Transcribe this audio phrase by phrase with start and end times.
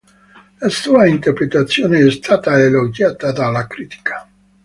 [0.57, 4.27] La sua interpretazione è stata elogiata dalla critica.